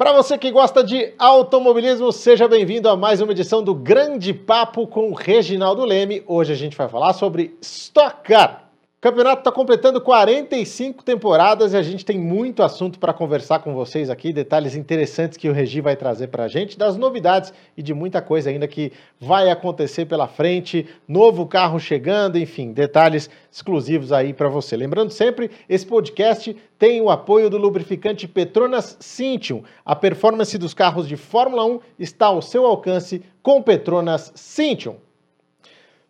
[0.00, 4.86] Para você que gosta de automobilismo, seja bem-vindo a mais uma edição do Grande Papo
[4.86, 6.24] com Reginaldo Leme.
[6.26, 8.69] Hoje a gente vai falar sobre Stock Car.
[9.00, 13.72] O campeonato está completando 45 temporadas e a gente tem muito assunto para conversar com
[13.72, 17.82] vocês aqui, detalhes interessantes que o Regi vai trazer para a gente, das novidades e
[17.82, 24.12] de muita coisa ainda que vai acontecer pela frente, novo carro chegando, enfim, detalhes exclusivos
[24.12, 24.76] aí para você.
[24.76, 29.62] Lembrando sempre, esse podcast tem o apoio do lubrificante Petronas Cintium.
[29.82, 34.96] A performance dos carros de Fórmula 1 está ao seu alcance com Petronas Cintium.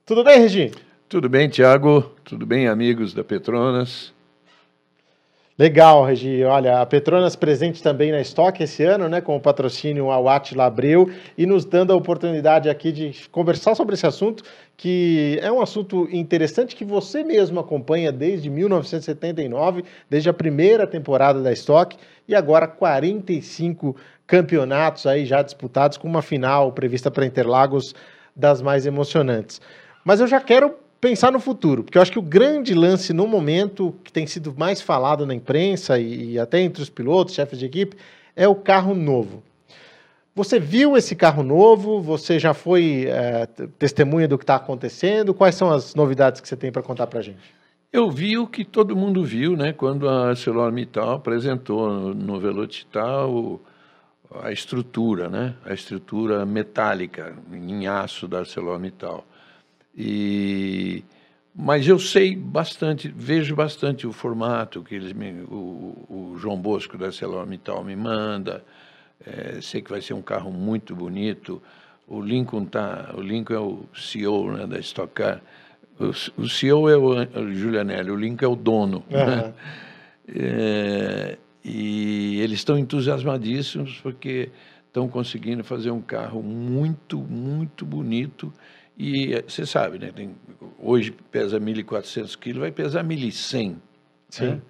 [0.05, 0.90] Tudo bem, Regi?
[1.11, 2.09] Tudo bem, Tiago?
[2.23, 4.15] Tudo bem, amigos da Petronas?
[5.59, 6.45] Legal, Regi.
[6.45, 10.67] Olha, a Petronas presente também na estoque esse ano, né, com o patrocínio ao Atila
[10.67, 14.45] Abreu e nos dando a oportunidade aqui de conversar sobre esse assunto,
[14.77, 21.43] que é um assunto interessante que você mesmo acompanha desde 1979, desde a primeira temporada
[21.43, 21.97] da estoque
[22.29, 23.97] e agora 45
[24.29, 27.97] campeonatos aí já disputados com uma final prevista para Interlagos
[28.37, 29.61] das mais emocionantes.
[30.05, 33.27] Mas eu já quero pensar no futuro, porque eu acho que o grande lance no
[33.27, 37.59] momento, que tem sido mais falado na imprensa e, e até entre os pilotos, chefes
[37.59, 37.97] de equipe,
[38.37, 39.43] é o carro novo.
[40.35, 42.01] Você viu esse carro novo?
[42.01, 43.47] Você já foi é,
[43.79, 45.35] testemunha do que está acontecendo?
[45.35, 47.61] Quais são as novidades que você tem para contar para a gente?
[47.93, 49.73] Eu vi o que todo mundo viu, né?
[49.73, 53.61] Quando a ArcelorMittal apresentou no, no Velocital
[54.43, 55.55] a estrutura, né?
[55.65, 59.25] A estrutura metálica em aço da ArcelorMittal.
[59.97, 61.05] E,
[61.55, 66.97] mas eu sei bastante, vejo bastante o formato que eles me, o, o João Bosco
[66.97, 68.65] da ArcelorMittal me manda.
[69.27, 71.63] É, sei que vai ser um carro muito bonito.
[72.07, 75.43] O Lincoln tá, o Lincoln é o CEO né, da Stock Car.
[75.99, 79.05] O, o CEO é o, o Julianelli, o Lincoln é o dono.
[79.11, 79.27] Uhum.
[79.27, 79.55] Né?
[80.33, 84.51] É, e eles estão entusiasmadíssimos porque
[84.87, 88.53] estão conseguindo fazer um carro muito, muito bonito
[89.01, 90.13] e eh, você sabe, né?
[90.15, 90.37] Tem,
[90.79, 93.77] hoje pesa 1.400 quilos, vai pesar 1.100.
[94.29, 94.45] Sim.
[94.45, 94.61] Né?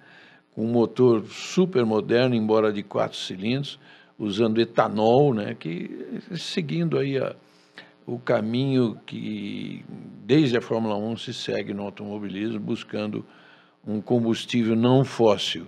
[0.55, 3.77] Com um motor super moderno, embora de quatro cilindros,
[4.17, 5.53] usando etanol, né?
[5.53, 7.35] Que seguindo aí a,
[8.07, 9.83] o caminho que
[10.25, 13.25] desde a Fórmula 1 se segue no automobilismo, buscando
[13.85, 15.65] um combustível não fóssil.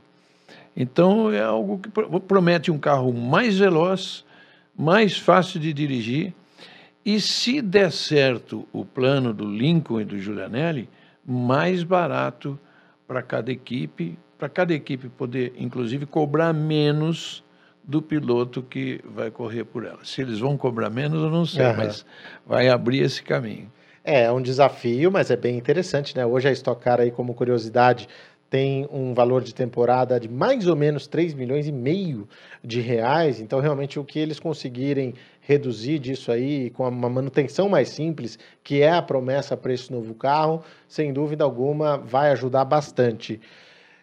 [0.76, 1.90] Então é algo que
[2.22, 4.24] promete um carro mais veloz,
[4.74, 6.34] mais fácil de dirigir
[7.06, 10.90] e se der certo o plano do Lincoln e do Giulianelli,
[11.26, 12.60] mais barato
[13.08, 17.44] para cada equipe, para cada equipe poder, inclusive, cobrar menos
[17.84, 20.00] do piloto que vai correr por ela.
[20.04, 21.78] Se eles vão cobrar menos, eu não sei, uhum.
[21.78, 22.06] mas
[22.46, 23.70] vai abrir esse caminho.
[24.04, 26.26] É, é um desafio, mas é bem interessante, né?
[26.26, 28.08] Hoje a Stock Car aí, como curiosidade,
[28.50, 32.28] tem um valor de temporada de mais ou menos 3 milhões e meio
[32.64, 33.40] de reais.
[33.40, 35.16] Então, realmente, o que eles conseguirem
[35.46, 40.14] reduzir disso aí com uma manutenção mais simples, que é a promessa para esse novo
[40.14, 43.40] carro, sem dúvida alguma vai ajudar bastante.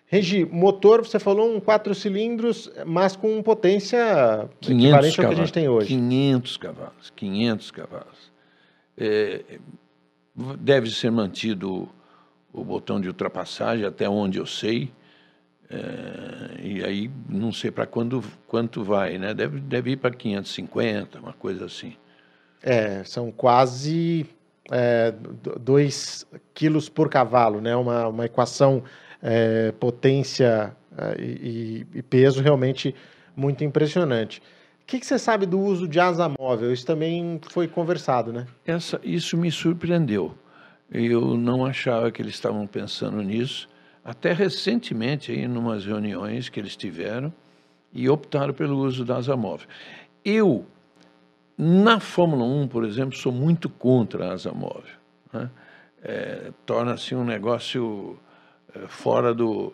[0.07, 5.53] Regi, motor, você falou um quatro cilindros, mas com potência equivalente ao que a gente
[5.53, 5.89] tem hoje.
[5.89, 8.33] 500 cavalos, 500 cavalos.
[8.99, 9.45] É,
[10.59, 11.89] deve ser mantido
[12.53, 14.91] o botão de ultrapassagem, até onde eu sei.
[15.71, 19.33] É, e aí não sei para quando quanto vai, né?
[19.33, 21.95] Deve, deve ir para 550, uma coisa assim.
[22.61, 24.27] É, são quase
[25.61, 27.77] 2 é, quilos por cavalo, né?
[27.77, 28.83] Uma, uma equação
[29.23, 32.95] é, potência é, e, e, peso realmente
[33.37, 34.43] muito impressionante.
[34.83, 36.73] O que, que, você sabe do uso de asa móvel?
[36.73, 38.47] Isso também foi conversado, né?
[38.67, 40.35] Essa, isso me surpreendeu.
[40.91, 43.69] Eu não achava que eles estavam pensando nisso.
[44.05, 47.33] Até recentemente, em umas reuniões que eles tiveram,
[47.93, 49.69] e optaram pelo uso da asa móvel.
[50.25, 50.65] Eu,
[51.59, 54.95] na Fórmula 1, por exemplo, sou muito contra a asa móvel.
[55.33, 55.51] Né?
[56.03, 58.19] É, Torna-se um negócio
[58.75, 59.73] é, fora do.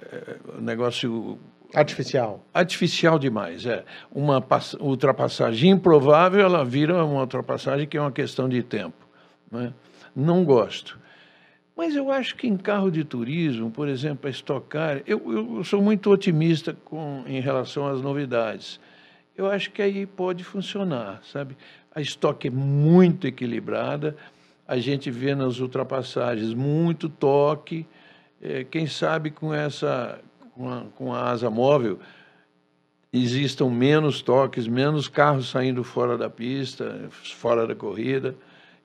[0.00, 1.38] É, negócio.
[1.74, 2.42] Artificial.
[2.54, 3.84] Artificial demais, é.
[4.10, 4.42] Uma
[4.80, 9.06] ultrapassagem improvável, ela vira uma ultrapassagem que é uma questão de tempo.
[9.50, 9.72] Né?
[10.18, 10.98] não gosto.
[11.78, 15.22] Mas eu acho que em carro de turismo, por exemplo, a estocar, eu,
[15.56, 18.80] eu sou muito otimista com, em relação às novidades.
[19.36, 21.56] Eu acho que aí pode funcionar, sabe?
[21.94, 24.16] A estoque é muito equilibrada,
[24.66, 27.86] a gente vê nas ultrapassagens muito toque.
[28.42, 30.18] É, quem sabe com essa,
[30.56, 32.00] com a, com a asa móvel,
[33.12, 38.34] existam menos toques, menos carros saindo fora da pista, fora da corrida.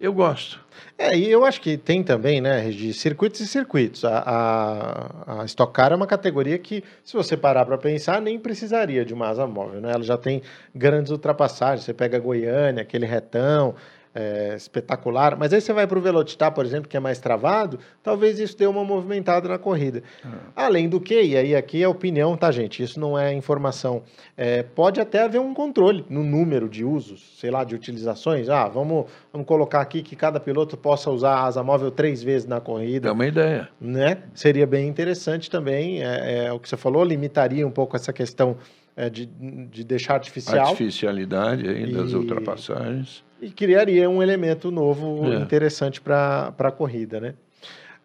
[0.04, 0.60] Eu gosto.
[0.98, 4.04] É, e eu acho que tem também, né, de circuitos e circuitos.
[4.04, 8.38] A, a, a Stock Car é uma categoria que, se você parar para pensar, nem
[8.38, 9.94] precisaria de uma asa móvel, né?
[9.94, 10.42] Ela já tem
[10.76, 11.86] grandes ultrapassagens.
[11.86, 13.76] Você pega a Goiânia, aquele retão,
[14.14, 15.38] é, espetacular.
[15.38, 18.58] Mas aí você vai para o Velocitar, por exemplo, que é mais travado, talvez isso
[18.58, 20.04] dê uma movimentada na corrida.
[20.24, 20.66] Ah.
[20.68, 22.84] Além do que, e aí aqui é opinião, tá, gente?
[22.84, 24.04] Isso não é informação.
[24.38, 28.50] É, pode até haver um controle no número de usos, sei lá, de utilizações.
[28.50, 32.48] Ah, vamos, vamos colocar aqui que cada piloto possa usar a asa móvel três vezes
[32.48, 33.10] na corrida.
[33.10, 33.70] É uma ideia.
[33.80, 34.24] Né?
[34.34, 36.04] Seria bem interessante também.
[36.04, 38.58] É, é o que você falou, limitaria um pouco essa questão
[38.96, 40.68] é, de, de deixar artificial.
[40.68, 42.16] Artificialidade aí das e...
[42.16, 45.36] ultrapassagens e criaria um elemento novo é.
[45.36, 47.34] interessante para a corrida, né?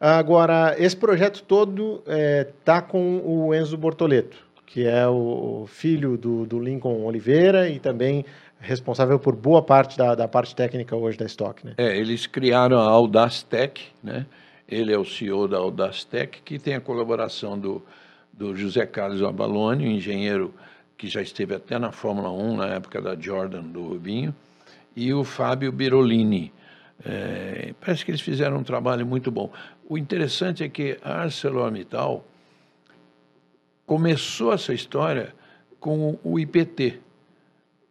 [0.01, 4.37] Agora, esse projeto todo está é, tá com o Enzo Bortoleto,
[4.67, 8.25] que é o filho do, do, Lincoln Oliveira e também
[8.61, 11.75] responsável por boa parte da, da parte técnica hoje da Stock, né?
[11.79, 14.27] É, eles criaram a Audastec, né?
[14.69, 17.83] Ele é o CEO da Audastec, que tem a colaboração do,
[18.33, 20.53] do José Carlos Abalone, engenheiro
[20.99, 24.35] que já esteve até na Fórmula 1 na época da Jordan, do Rubinho,
[24.97, 26.53] e o Fábio Birolini.
[27.07, 29.51] É, parece que eles fizeram um trabalho muito bom.
[29.89, 32.27] O interessante é que a ArcelorMittal
[33.87, 35.33] começou essa história
[35.79, 36.99] com o IPT.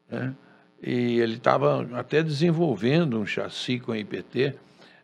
[0.10, 0.36] Né?
[0.84, 4.54] E ele estava até desenvolvendo um chassi com IPT,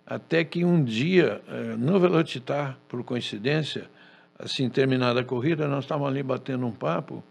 [0.06, 3.90] até que um dia, é, no Velocitar, por coincidência,
[4.38, 7.24] assim, terminada a corrida, nós estávamos ali batendo um papo,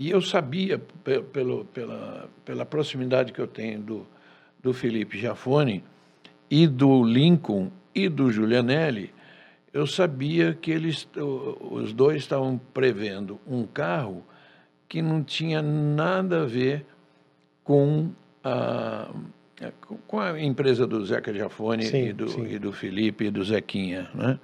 [0.00, 0.78] e eu sabia,
[1.30, 4.06] pelo, pela, pela proximidade que eu tenho do,
[4.62, 5.84] do Felipe Jafone
[6.50, 9.12] e do Lincoln e do Giulianelli,
[9.74, 14.24] eu sabia que eles, os dois estavam prevendo um carro
[14.88, 16.86] que não tinha nada a ver
[17.62, 18.10] com
[18.42, 19.10] a,
[20.06, 24.08] com a empresa do Zeca Jafone sim, e, do, e do Felipe e do Zequinha,
[24.14, 24.40] né?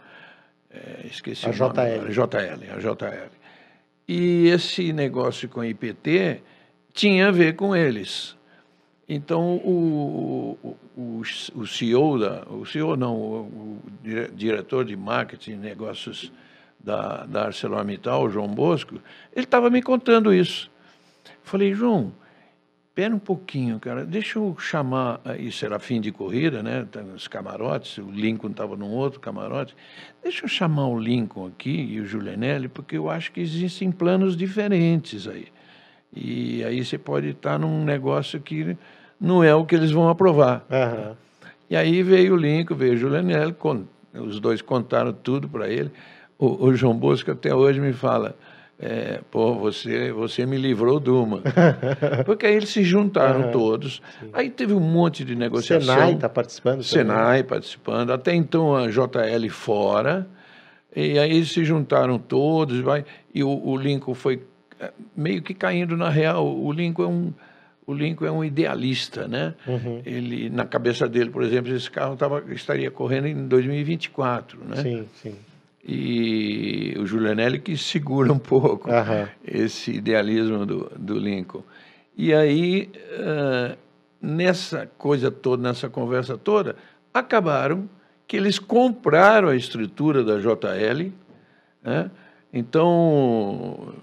[0.71, 1.75] É, esqueci a o nome.
[1.75, 2.07] JL.
[2.07, 3.31] A JL, a JL.
[4.09, 6.43] E esse negócio com IPT
[6.93, 8.37] tinha a ver com eles.
[9.09, 10.59] Então, o,
[10.97, 11.23] o,
[11.55, 13.83] o CEO, da, o CEO não, o, o
[14.35, 16.33] diretor de marketing e negócios
[16.79, 19.01] da, da ArcelorMittal, o João Bosco,
[19.35, 20.71] ele estava me contando isso.
[21.43, 22.13] Falei, João,
[22.97, 24.07] Espera um pouquinho, cara.
[24.07, 25.21] Deixa eu chamar.
[25.39, 26.89] Isso era fim de corrida, né?
[26.91, 27.99] Tá os camarotes.
[27.99, 29.77] O Lincoln estava num outro camarote.
[30.23, 34.35] Deixa eu chamar o Lincoln aqui e o Julianelli, porque eu acho que existem planos
[34.35, 35.49] diferentes aí.
[36.11, 38.79] E aí você pode estar num negócio que
[39.21, 40.65] não é o que eles vão aprovar.
[40.71, 41.15] Uhum.
[41.69, 43.55] E aí veio o Lincoln, veio o Julianelli,
[44.15, 45.93] os dois contaram tudo para ele.
[46.39, 48.35] O, o João Bosco até hoje me fala
[48.79, 51.43] é, pô, você, você me livrou de uma.
[52.27, 54.03] Porque aí eles se juntaram uhum, todos.
[54.21, 54.29] Sim.
[54.35, 55.95] Aí teve um monte de negociação.
[55.95, 57.45] Senai está participando Senai também.
[57.45, 58.11] participando.
[58.13, 60.27] Até então a JL fora.
[60.95, 62.81] E aí eles se juntaram todos.
[62.81, 64.43] Vai, e o, o Lincoln foi
[64.79, 66.47] é, meio que caindo na real.
[66.47, 67.33] O Lincoln é um,
[67.87, 69.55] o Lincoln é um idealista, né?
[69.67, 70.03] Uhum.
[70.05, 74.77] Ele, na cabeça dele, por exemplo, esse carro tava, estaria correndo em 2024, né?
[74.83, 75.35] Sim, sim
[75.89, 79.29] e o Julianelli que segura um pouco uhum.
[79.45, 81.63] esse idealismo do, do Lincoln.
[82.17, 83.77] E aí, uh,
[84.21, 86.75] nessa coisa toda, nessa conversa toda,
[87.15, 87.89] acabaram
[88.27, 91.13] que eles compraram a estrutura da JL.
[91.85, 92.11] Né?
[92.53, 93.95] Então,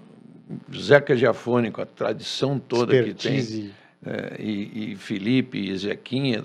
[0.74, 3.62] Zeca Giafone, com a tradição toda Expertise.
[3.62, 3.74] que tem,
[4.06, 6.42] é, e, e Felipe e Zequinha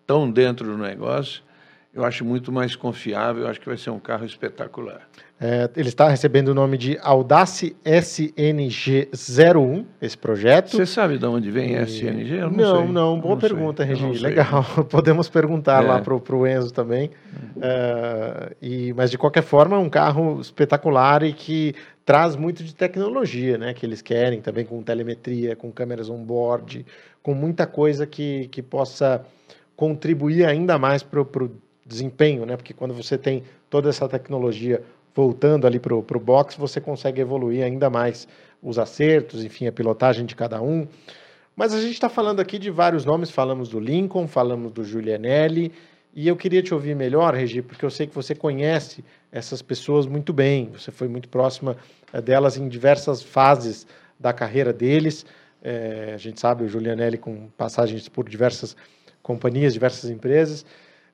[0.00, 1.42] estão dentro do negócio
[1.94, 5.06] eu acho muito mais confiável, eu acho que vai ser um carro espetacular.
[5.38, 10.70] É, ele está recebendo o nome de Audace SNG01, esse projeto.
[10.70, 11.82] Você sabe de onde vem e...
[11.82, 12.34] SNG?
[12.34, 12.86] Eu não, não, sei.
[12.92, 14.22] não, boa não pergunta, Regi.
[14.22, 15.88] Legal, podemos perguntar é.
[15.88, 17.10] lá para o Enzo também.
[17.56, 21.74] Uh, e, mas, de qualquer forma, é um carro espetacular e que
[22.06, 23.74] traz muito de tecnologia, né?
[23.74, 26.86] Que eles querem também com telemetria, com câmeras on-board,
[27.22, 29.22] com muita coisa que, que possa
[29.76, 31.50] contribuir ainda mais para o
[31.92, 32.56] desempenho, né?
[32.56, 34.82] Porque quando você tem toda essa tecnologia
[35.14, 38.26] voltando ali para o box, você consegue evoluir ainda mais
[38.62, 40.86] os acertos, enfim, a pilotagem de cada um.
[41.54, 45.70] Mas a gente está falando aqui de vários nomes, falamos do Lincoln, falamos do Julianelli,
[46.14, 50.06] e eu queria te ouvir melhor, Regi, porque eu sei que você conhece essas pessoas
[50.06, 51.76] muito bem, você foi muito próxima
[52.12, 53.86] eh, delas em diversas fases
[54.20, 55.24] da carreira deles.
[55.62, 58.76] É, a gente sabe o Julianelli com passagens por diversas
[59.22, 60.66] companhias, diversas empresas.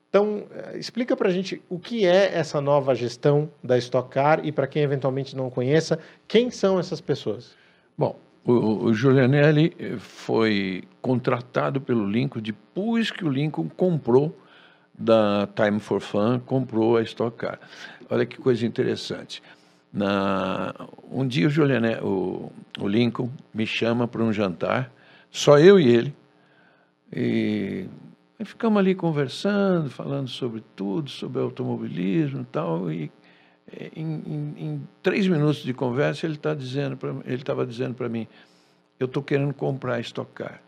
[0.09, 4.41] Então, eh, explica para a gente o que é essa nova gestão da Stock Car
[4.43, 7.55] e para quem eventualmente não conheça, quem são essas pessoas?
[7.97, 14.35] Bom, o, o Giulianelli foi contratado pelo Lincoln depois que o Lincoln comprou
[14.97, 17.59] da Time for Fun, comprou a Stock Car.
[18.09, 19.43] Olha que coisa interessante.
[19.93, 20.73] Na,
[21.11, 24.91] um dia o, Julianelli, o, o Lincoln me chama para um jantar,
[25.29, 26.15] só eu e ele,
[27.13, 27.85] e
[28.45, 33.11] ficamos ali conversando, falando sobre tudo, sobre automobilismo e tal, e
[33.95, 38.09] em, em, em três minutos de conversa ele tá dizendo pra, ele estava dizendo para
[38.09, 38.27] mim,
[38.99, 40.61] eu estou querendo comprar Stock Car.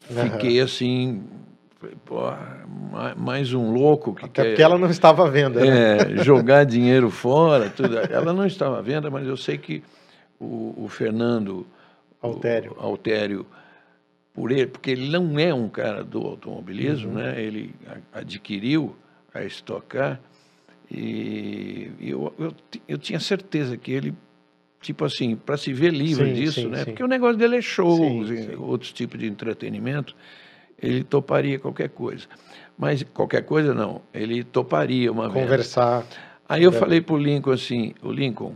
[0.00, 1.24] Fiquei assim,
[2.04, 2.20] pô,
[3.16, 5.60] mais um louco que Até quer, porque ela não estava à venda.
[5.60, 5.96] Né?
[5.98, 7.98] É, jogar dinheiro fora, tudo.
[7.98, 9.82] Ela não estava à venda, mas eu sei que
[10.38, 11.66] o, o Fernando
[12.20, 12.76] Altério.
[12.76, 13.46] O, Altério,
[14.32, 17.14] por ele, porque ele não é um cara do automobilismo, uhum.
[17.14, 17.42] né?
[17.42, 17.74] Ele
[18.12, 18.96] adquiriu
[19.34, 20.20] a Stock Car
[20.90, 22.54] e eu, eu,
[22.88, 24.14] eu tinha certeza que ele
[24.80, 26.78] tipo assim, para se ver livre sim, disso, sim, né?
[26.78, 26.84] Sim.
[26.86, 30.16] Porque o negócio dele é shows, outros tipos de entretenimento,
[30.80, 32.26] ele toparia qualquer coisa.
[32.78, 36.00] Mas qualquer coisa não, ele toparia uma Conversar.
[36.00, 36.18] Vez.
[36.48, 38.54] Aí eu falei para o Lincoln assim, o Lincoln,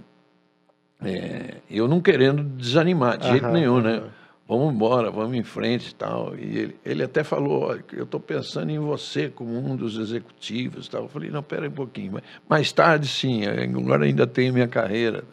[1.05, 4.03] é, eu não querendo desanimar de jeito nenhum, né?
[4.47, 6.37] Vamos embora, vamos em frente e tal.
[6.37, 11.05] E ele, ele até falou, eu estou pensando em você como um dos executivos tal.
[11.05, 12.21] Eu falei, não, pera um pouquinho.
[12.49, 15.25] Mais tarde, sim, agora ainda tenho minha carreira.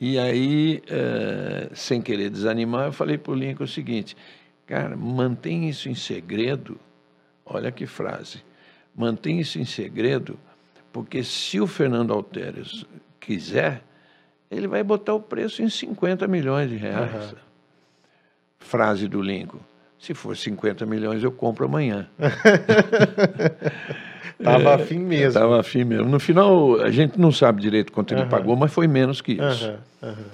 [0.00, 4.16] E aí, é, sem querer desanimar, eu falei para o Lincoln o seguinte,
[4.66, 6.80] cara, mantém isso em segredo,
[7.44, 8.42] olha que frase,
[8.96, 10.38] mantém isso em segredo,
[10.90, 12.86] porque se o Fernando Alteres
[13.20, 13.82] quiser,
[14.50, 17.32] ele vai botar o preço em 50 milhões de reais.
[17.32, 17.49] Uhum.
[18.60, 19.58] Frase do Lincoln.
[19.98, 22.08] Se for 50 milhões, eu compro amanhã.
[24.38, 25.28] Estava é, afim mesmo.
[25.28, 26.06] Estava afim mesmo.
[26.06, 28.20] No final, a gente não sabe direito quanto uhum.
[28.20, 29.68] ele pagou, mas foi menos que isso.
[30.02, 30.08] Uhum.
[30.08, 30.24] Uhum.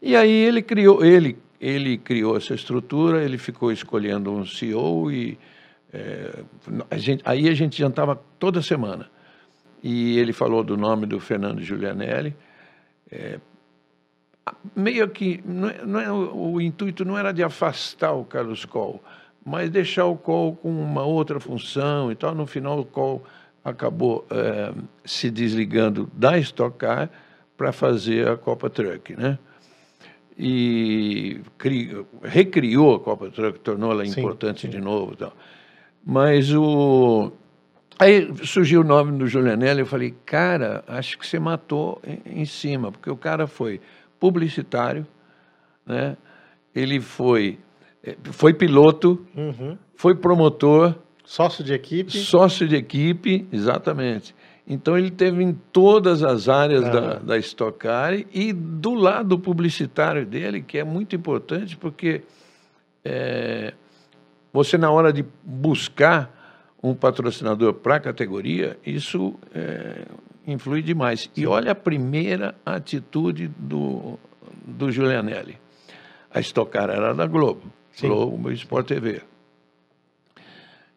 [0.00, 5.36] E aí ele criou, ele, ele criou essa estrutura, ele ficou escolhendo um CEO e
[5.92, 6.30] é,
[6.90, 9.08] a gente, aí a gente jantava toda semana.
[9.82, 12.36] E ele falou do nome do Fernando Giulianelli.
[13.10, 13.38] É,
[14.74, 19.02] meio que não é, não é, o, intuito não era de afastar o Carlos Coll,
[19.44, 22.34] mas deixar o Coll com uma outra função e tal.
[22.34, 23.24] No final, o Coll
[23.64, 24.72] acabou é,
[25.04, 27.10] se desligando da Stock Car
[27.56, 29.38] para fazer a Copa Truck, né?
[30.38, 34.68] E criou, recriou a Copa Truck, tornou ela importante sim.
[34.68, 35.32] de novo, tal.
[36.04, 37.32] Mas o
[37.98, 42.44] aí surgiu o nome do Julianelli, eu falei, cara, acho que você matou em, em
[42.44, 43.80] cima, porque o cara foi
[44.18, 45.06] publicitário,
[45.86, 46.16] né?
[46.74, 47.58] Ele foi
[48.04, 49.76] é, foi piloto, uhum.
[49.94, 50.94] foi promotor,
[51.26, 52.12] Sócio de equipe?
[52.12, 54.32] Sócio de equipe, exatamente.
[54.64, 56.90] Então ele teve em todas as áreas ah.
[56.90, 62.22] da, da Stock Car e do lado publicitário dele, que é muito importante, porque
[63.04, 63.74] é,
[64.52, 66.30] você na hora de buscar
[66.80, 70.06] um patrocinador para a categoria, isso é,
[70.46, 71.30] influi demais.
[71.36, 74.18] E olha a primeira atitude do,
[74.64, 75.58] do Giulianelli.
[76.30, 77.62] A Stock Car era da Globo,
[77.92, 78.08] Sim.
[78.08, 79.22] Globo Sport TV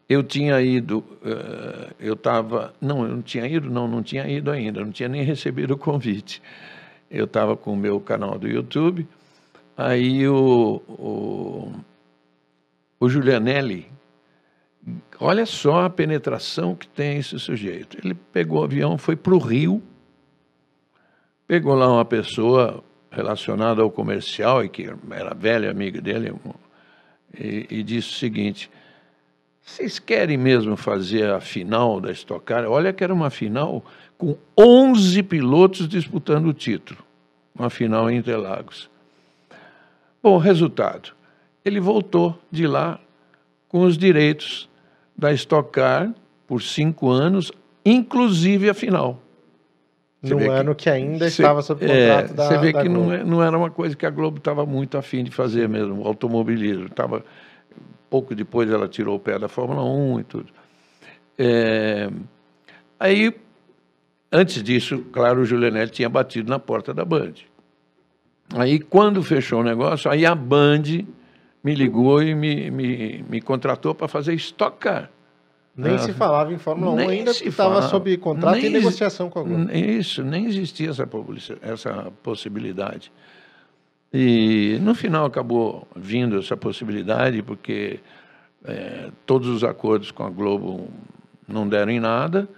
[0.09, 4.49] eu tinha ido, uh, eu estava, não, eu não tinha ido, não, não tinha ido
[4.49, 6.41] ainda, não tinha nem recebido o convite.
[7.11, 9.07] Eu estava com o meu canal do YouTube,
[9.77, 11.71] aí o, o,
[12.99, 13.87] o Julianelli,
[15.19, 17.97] olha só a penetração que tem esse sujeito.
[18.03, 19.81] Ele pegou o avião, foi para o Rio,
[21.47, 26.33] pegou lá uma pessoa relacionada ao comercial, e que era velha amiga dele,
[27.37, 28.69] e, e disse o seguinte,
[29.61, 32.51] vocês querem mesmo fazer a final da Stock?
[32.53, 33.83] Olha que era uma final
[34.17, 36.99] com 11 pilotos disputando o título.
[37.53, 38.89] Uma final em Interlagos.
[40.21, 41.11] Bom, resultado.
[41.63, 42.99] Ele voltou de lá
[43.67, 44.68] com os direitos
[45.19, 46.13] da Stock Car
[46.47, 47.51] por cinco anos,
[47.85, 49.21] inclusive a final.
[50.21, 52.89] Você no ano que, que ainda estava sob contrato é, da Você vê da que
[52.89, 56.01] não, é, não, era uma coisa que a Globo estava muito afim de fazer mesmo,
[56.01, 56.85] o automobilismo.
[56.85, 57.23] Estava
[58.09, 60.47] pouco depois ela tirou o pé da Fórmula 1 e tudo.
[61.37, 62.09] É,
[62.99, 63.33] aí,
[64.31, 67.33] antes disso, claro, o Julianelli tinha batido na porta da Band.
[68.55, 71.05] Aí, quando fechou o negócio, aí a Band
[71.63, 75.09] me ligou e me, me, me contratou para fazer Stock Car.
[75.75, 79.43] Nem ah, se falava em Fórmula 1 ainda, estava sob contrato e negociação com a
[79.43, 79.71] Globo.
[79.71, 81.07] Isso, nem existia essa,
[81.61, 83.11] essa possibilidade.
[84.13, 87.99] E no final acabou vindo essa possibilidade, porque
[88.65, 90.89] é, todos os acordos com a Globo
[91.47, 92.49] não deram em nada.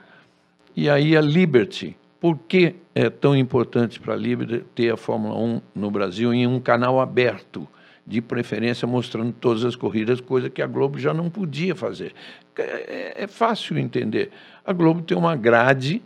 [0.75, 5.38] E aí a Liberty, por que é tão importante para a Liberty ter a Fórmula
[5.38, 7.67] 1 no Brasil em um canal aberto,
[8.12, 12.13] de preferência mostrando todas as corridas, coisa que a Globo já não podia fazer?
[12.58, 14.32] É, é, é fácil entender.
[14.65, 16.01] A Globo tem uma grade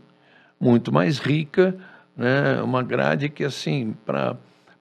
[0.59, 1.75] muito mais rica,
[2.15, 2.61] né?
[2.61, 4.37] uma grade que, assim, para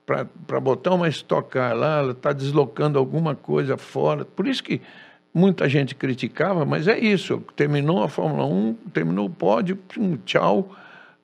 [0.07, 4.23] para botar uma estocar lá, ela está deslocando alguma coisa fora.
[4.23, 4.83] Por isso que
[5.33, 7.43] muita gente criticava, mas é isso.
[7.57, 9.79] Terminou a Fórmula 1, terminou o pódio,
[10.27, 10.77] tchau.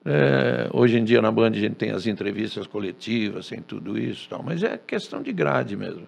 [0.03, 4.27] É, hoje em dia na Band a gente tem as entrevistas coletivas, tem tudo isso,
[4.27, 6.07] tal, mas é questão de grade mesmo.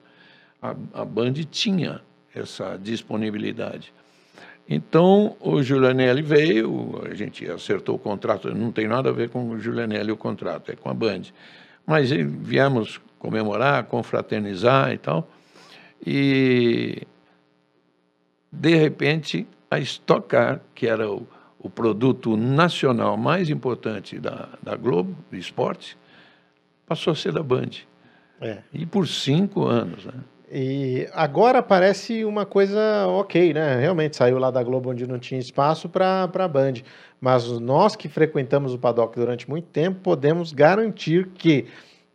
[0.62, 2.02] A, a Band tinha
[2.34, 3.94] essa disponibilidade.
[4.68, 9.50] Então o Julianelli veio, a gente acertou o contrato, não tem nada a ver com
[9.50, 11.24] o Julianelli o contrato, é com a Band.
[11.86, 15.30] Mas viemos comemorar, confraternizar e tal.
[16.06, 17.04] E
[18.52, 21.28] de repente a Stock Car, que era o
[21.64, 25.98] o produto nacional mais importante da, da Globo, de esporte,
[26.86, 27.70] passou a ser da Band.
[28.42, 28.58] É.
[28.74, 30.14] E por cinco anos, né?
[30.56, 33.80] E agora parece uma coisa ok, né?
[33.80, 36.74] Realmente saiu lá da Globo onde não tinha espaço para a Band.
[37.20, 41.66] Mas nós que frequentamos o paddock durante muito tempo podemos garantir que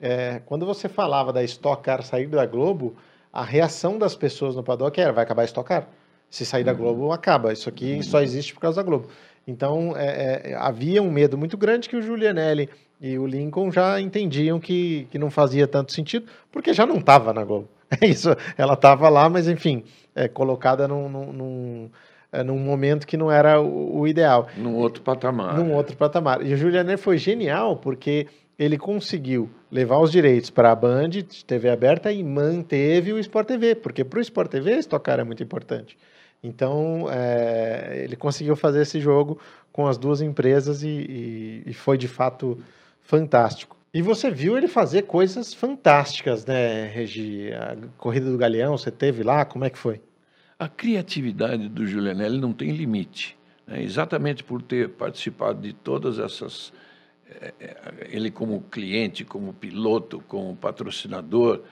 [0.01, 2.95] é, quando você falava da Stock Car sair da Globo,
[3.33, 5.89] a reação das pessoas no paddock era: vai acabar a Stock Car.
[6.31, 6.79] Se sair da uhum.
[6.79, 7.53] Globo, acaba.
[7.53, 9.09] Isso aqui só existe por causa da Globo.
[9.49, 12.69] Então, é, é, havia um medo muito grande que o Julianelli
[13.01, 17.33] e o Lincoln já entendiam que, que não fazia tanto sentido, porque já não estava
[17.33, 17.67] na Globo.
[18.03, 18.29] É isso,
[18.59, 19.83] ela estava lá, mas enfim,
[20.15, 21.91] é, colocada num, num, num,
[22.31, 24.49] é, num, momento que não era o, o, ideal.
[24.59, 25.57] Num outro patamar.
[25.57, 26.45] Num outro patamar.
[26.45, 28.27] E o Julianelli foi genial, porque
[28.59, 31.09] ele conseguiu levar os direitos para a Band,
[31.47, 35.43] TV aberta, e manteve o Sport TV, porque para o Sport TV estocar é muito
[35.43, 35.97] importante.
[36.43, 39.41] Então, é, ele conseguiu fazer esse jogo
[39.73, 42.59] com as duas empresas e, e, e, foi de fato
[43.03, 43.77] fantástico.
[43.93, 47.53] E você viu ele fazer coisas fantásticas, né, Regi?
[47.53, 50.01] A corrida do Galeão, você teve lá, como é que foi?
[50.59, 53.37] A criatividade do Julianelli não tem limite.
[53.67, 53.83] Né?
[53.83, 56.73] Exatamente por ter participado de todas essas.
[57.41, 57.77] É, é,
[58.11, 61.63] ele, como cliente, como piloto, como patrocinador,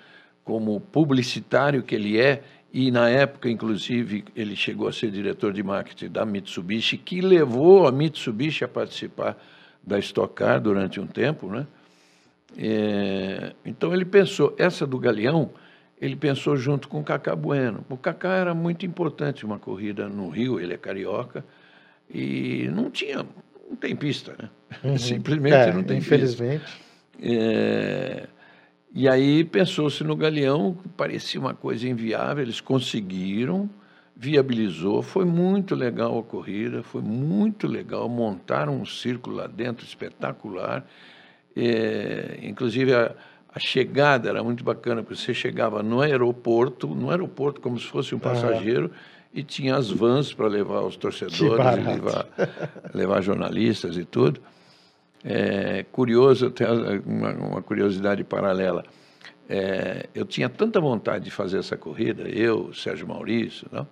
[0.44, 2.42] como publicitário que ele é,
[2.78, 7.88] e na época, inclusive, ele chegou a ser diretor de marketing da Mitsubishi, que levou
[7.88, 9.34] a Mitsubishi a participar
[9.82, 11.66] da Stock Car durante um tempo, né?
[12.54, 15.52] É, então ele pensou, essa do Galeão,
[15.98, 17.82] ele pensou junto com o Cacá Bueno.
[17.88, 21.42] O Cacá era muito importante uma corrida no Rio, ele é carioca,
[22.12, 23.24] e não tinha,
[23.70, 24.50] não tem pista, né?
[24.84, 24.98] Uhum.
[25.00, 26.60] Simplesmente é, não tem infelizmente.
[26.60, 26.78] pista.
[27.18, 27.46] Infelizmente.
[27.48, 28.28] É,
[28.98, 33.68] e aí pensou-se no Galeão, parecia uma coisa inviável, eles conseguiram,
[34.16, 40.82] viabilizou, foi muito legal a corrida, foi muito legal, montaram um círculo lá dentro espetacular,
[41.54, 43.14] é, inclusive a,
[43.54, 48.14] a, chegada era muito bacana, porque você chegava no aeroporto, no aeroporto como se fosse
[48.14, 48.90] um passageiro,
[49.30, 52.26] e tinha as vans para levar os torcedores, levar,
[52.94, 54.40] levar jornalistas e tudo.
[55.28, 58.84] É, curioso, até uma, uma curiosidade paralela.
[59.48, 63.86] É, eu tinha tanta vontade de fazer essa corrida, eu, Sérgio Maurício, não,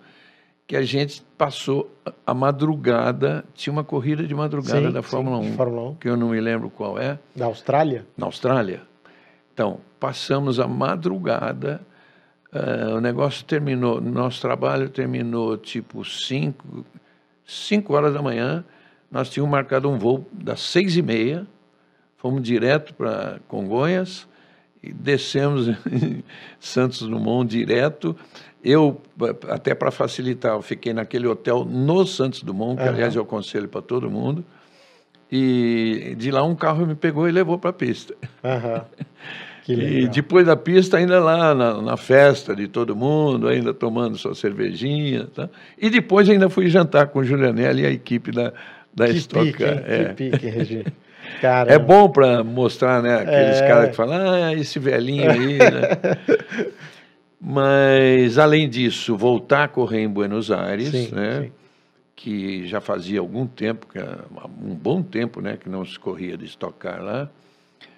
[0.65, 1.91] que a gente passou
[2.25, 6.09] a madrugada, tinha uma corrida de madrugada sim, da Fórmula, sim, 1, Fórmula 1, que
[6.09, 7.19] eu não me lembro qual é.
[7.35, 8.05] Da Austrália?
[8.17, 8.81] Na Austrália.
[9.53, 11.81] Então, passamos a madrugada,
[12.53, 18.65] uh, o negócio terminou, nosso trabalho terminou tipo 5 horas da manhã,
[19.11, 21.45] nós tínhamos marcado um voo das seis e meia,
[22.17, 24.27] fomos direto para Congonhas
[24.81, 26.23] e descemos em
[26.59, 28.15] Santos Dumont direto.
[28.63, 28.99] Eu,
[29.49, 32.89] até para facilitar, eu fiquei naquele hotel no Santos Dumont, que uhum.
[32.89, 34.43] aliás eu aconselho para todo mundo.
[35.31, 38.15] E de lá um carro me pegou e levou para a pista.
[38.43, 39.05] Uhum.
[39.67, 44.35] E depois da pista, ainda lá na, na, festa de todo mundo, ainda tomando sua
[44.35, 45.27] cervejinha.
[45.33, 45.49] Tá?
[45.75, 48.53] E depois ainda fui jantar com o Julianelli e a equipe da,
[48.95, 50.05] da que Stock pique, É.
[50.05, 50.85] Que pique, Regi.
[51.67, 53.15] É bom para mostrar, né?
[53.15, 53.67] Aqueles é...
[53.67, 56.71] caras que falam, ah, esse velhinho aí, né?
[57.41, 61.41] Mas, além disso, voltar a correr em Buenos Aires, sim, né?
[61.43, 61.51] Sim.
[62.15, 63.85] Que já fazia algum tempo,
[64.63, 65.57] um bom tempo, né?
[65.57, 67.29] Que não se corria de estocar lá.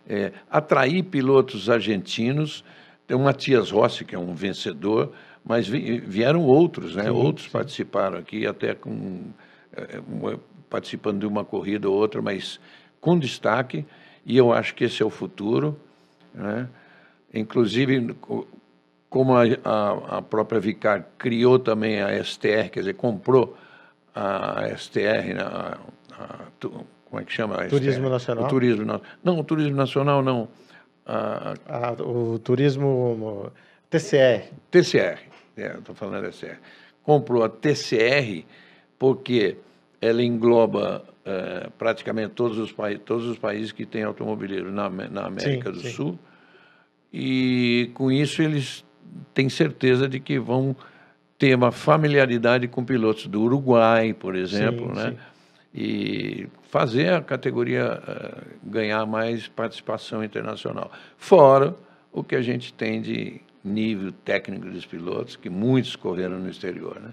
[0.09, 2.63] É, atrair pilotos argentinos.
[3.05, 5.13] Tem o Matias Rossi, que é um vencedor,
[5.45, 7.03] mas vieram outros, né?
[7.03, 9.31] Sim, outros participaram aqui, até com
[9.73, 10.01] é,
[10.69, 12.59] participando de uma corrida ou outra, mas
[12.99, 13.85] com destaque,
[14.25, 15.79] e eu acho que esse é o futuro.
[16.33, 16.67] Né?
[17.33, 18.15] Inclusive,
[19.09, 23.55] como a, a, a, própria Vicar criou também a STR, quer dizer, comprou
[24.13, 25.41] a STR, né?
[25.41, 25.77] a,
[27.05, 27.65] como é que chama?
[27.67, 28.45] Turismo nacional?
[28.45, 30.49] O turismo, não, o turismo nacional não.
[31.05, 31.53] Ah,
[31.99, 33.51] o turismo
[33.89, 34.49] TCR.
[34.69, 35.19] TCR,
[35.55, 36.59] é, estou falando da TCR.
[37.01, 38.43] Comprou a TCR
[38.99, 39.57] porque
[40.01, 45.73] ela engloba é, praticamente todos os, todos os países que têm automobilismo na, na América
[45.73, 45.89] sim, do sim.
[45.89, 46.19] Sul.
[47.11, 48.85] E com isso eles
[49.33, 50.75] têm certeza de que vão
[51.37, 55.15] ter uma familiaridade com pilotos do Uruguai, por exemplo, sim, né?
[55.73, 60.91] E fazer a categoria uh, ganhar mais participação internacional.
[61.17, 61.75] Fora
[62.11, 66.99] o que a gente tem de nível técnico dos pilotos, que muitos correram no exterior,
[66.99, 67.09] né?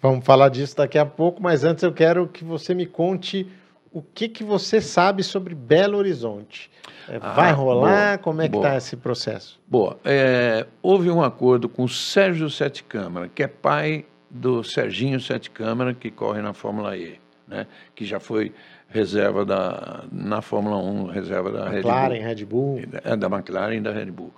[0.00, 3.46] Vamos falar disso daqui a pouco, mas antes eu quero que você me conte
[3.92, 6.70] o que, que você sabe sobre Belo Horizonte.
[7.08, 8.06] É, ah, vai rolar?
[8.06, 9.60] Boa, Como é que está esse processo?
[9.66, 9.98] Boa.
[10.04, 15.50] É, houve um acordo com o Sérgio Sete Câmara, que é pai do Serginho Sete
[15.50, 17.66] Câmara, que corre na Fórmula E, né?
[17.94, 18.54] que já foi
[18.88, 22.76] reserva da, na Fórmula 1, reserva da McLaren, Red Bull.
[22.76, 23.00] Red Bull.
[23.04, 24.32] É, da McLaren e da Red Bull.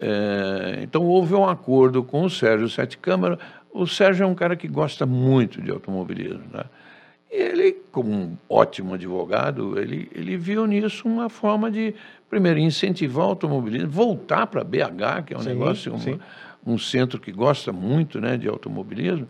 [0.00, 3.38] É, então houve um acordo com o Sérgio Sete Câmara.
[3.72, 6.44] O Sérgio é um cara que gosta muito de automobilismo.
[6.52, 6.64] Né?
[7.30, 11.94] E ele, como um ótimo advogado, ele, ele viu nisso uma forma de,
[12.28, 17.20] primeiro, incentivar o automobilismo, voltar para BH, que é um sim, negócio, um, um, centro
[17.20, 19.28] que gosta muito né, de automobilismo,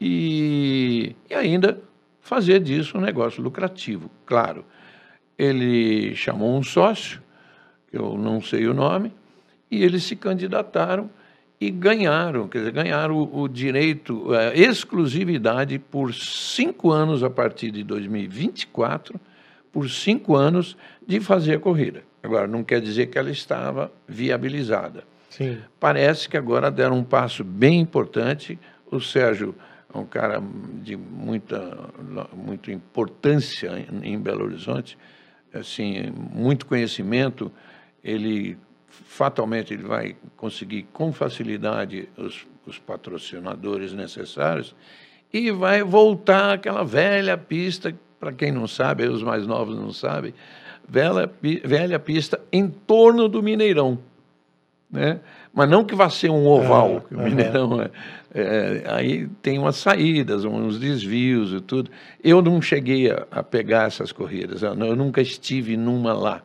[0.00, 1.78] e, e ainda
[2.22, 4.64] fazer disso um negócio lucrativo, claro.
[5.36, 7.22] Ele chamou um sócio,
[7.90, 9.12] que eu não sei o nome,
[9.70, 11.10] e eles se candidataram
[11.60, 17.70] e ganharam, quer dizer, ganharam o, o direito, a exclusividade por cinco anos a partir
[17.70, 19.20] de 2024,
[19.72, 22.02] por cinco anos de fazer a corrida.
[22.22, 25.04] Agora, não quer dizer que ela estava viabilizada.
[25.30, 25.58] Sim.
[25.78, 28.58] Parece que agora deram um passo bem importante.
[28.90, 29.54] O Sérgio
[29.92, 30.42] é um cara
[30.82, 31.90] de muita,
[32.34, 34.96] muita importância em, em Belo Horizonte,
[35.52, 37.52] assim, muito conhecimento.
[38.02, 38.56] Ele
[38.88, 44.74] fatalmente ele vai conseguir com facilidade os, os patrocinadores necessários
[45.32, 50.34] e vai voltar àquela velha pista, para quem não sabe, os mais novos não sabem,
[50.88, 51.30] velha,
[51.64, 53.98] velha pista em torno do Mineirão.
[54.90, 55.20] Né?
[55.58, 57.90] Mas não que vá ser um oval, ah, o Mineirão é,
[58.32, 61.90] é, aí tem umas saídas, uns desvios e tudo.
[62.22, 66.42] Eu não cheguei a, a pegar essas corridas, eu, nunca estive numa lá,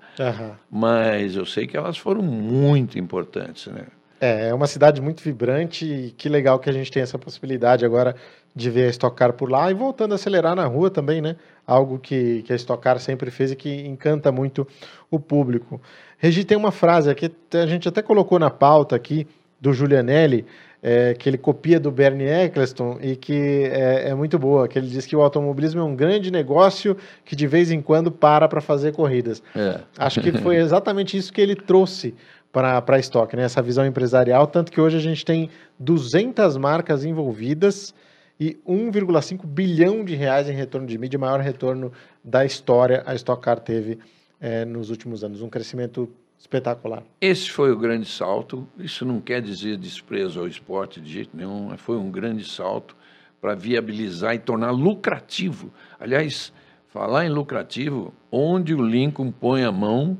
[0.67, 3.83] mas eu sei que elas foram muito importantes, né?
[4.19, 7.85] É, é uma cidade muito vibrante e que legal que a gente tem essa possibilidade
[7.85, 8.15] agora
[8.55, 11.35] de ver a Stock Car por lá e voltando a acelerar na rua também, né?
[11.67, 14.67] Algo que, que a Stock Car sempre fez e que encanta muito
[15.11, 15.79] o público.
[16.23, 19.27] Regi, tem uma frase aqui, a gente até colocou na pauta aqui,
[19.59, 20.45] do Julianelli,
[20.81, 24.87] é, que ele copia do Bernie Eccleston e que é, é, muito boa, que ele
[24.87, 28.61] diz que o automobilismo é um grande negócio que de vez em quando para para
[28.61, 29.43] fazer corridas.
[29.53, 29.81] É.
[29.97, 32.15] Acho que foi exatamente isso que ele trouxe
[32.53, 33.43] para a Stock, né?
[33.43, 37.93] essa visão empresarial, tanto que hoje a gente tem 200 marcas envolvidas
[38.39, 41.91] e 1,5 bilhão de reais em retorno de mídia, maior retorno
[42.23, 43.99] da história a Stock Car teve
[44.43, 47.01] é, nos últimos anos, um crescimento espetacular.
[47.21, 48.67] Esse foi o grande salto.
[48.77, 51.73] Isso não quer dizer desprezo ao esporte de jeito nenhum.
[51.77, 52.93] Foi um grande salto
[53.39, 55.71] para viabilizar e tornar lucrativo.
[55.97, 56.51] Aliás,
[56.89, 60.17] falar em lucrativo, onde o Lincoln põe a mão